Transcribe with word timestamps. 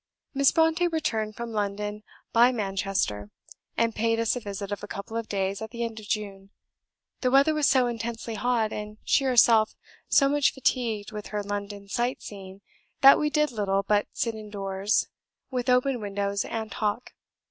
Miss 0.33 0.51
Brontë 0.51 0.91
returned 0.91 1.35
from 1.35 1.51
London 1.51 2.01
by 2.33 2.51
Manchester, 2.51 3.29
and 3.77 3.93
paid 3.93 4.19
us 4.19 4.35
a 4.35 4.39
visit 4.39 4.71
of 4.71 4.81
a 4.83 4.87
couple 4.87 5.15
of 5.15 5.29
days 5.29 5.61
at 5.61 5.69
the 5.69 5.83
end 5.83 5.99
of 5.99 6.07
June. 6.07 6.49
The 7.19 7.29
weather 7.29 7.53
was 7.53 7.69
so 7.69 7.85
intensely 7.85 8.33
hot, 8.33 8.73
and 8.73 8.97
she 9.03 9.25
herself 9.25 9.75
so 10.09 10.27
much 10.27 10.55
fatigued 10.55 11.11
with 11.11 11.27
her 11.27 11.43
London 11.43 11.87
sight 11.87 12.23
seeing, 12.23 12.61
that 13.01 13.19
we 13.19 13.29
did 13.29 13.51
little 13.51 13.83
but 13.83 14.07
sit 14.11 14.33
in 14.33 14.49
doors, 14.49 15.07
with 15.51 15.69
open 15.69 16.01
windows, 16.01 16.45
and 16.45 16.71
talk. 16.71 17.13